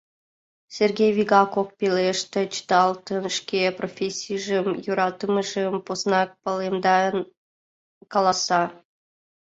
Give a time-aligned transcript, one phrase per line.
[0.75, 7.13] Сергей вигак ок пелеште, чыталтен, шке профессийжым йӧратымыжым поснак палемден
[8.13, 8.63] каласа: